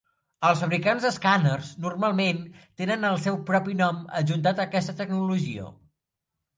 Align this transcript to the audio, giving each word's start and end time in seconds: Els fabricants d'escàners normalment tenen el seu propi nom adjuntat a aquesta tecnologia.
Els 0.47 0.61
fabricants 0.63 1.05
d'escàners 1.07 1.69
normalment 1.83 2.41
tenen 2.83 3.07
el 3.13 3.21
seu 3.29 3.39
propi 3.53 3.79
nom 3.85 4.03
adjuntat 4.25 4.67
a 4.67 4.69
aquesta 4.69 5.01
tecnologia. 5.05 5.73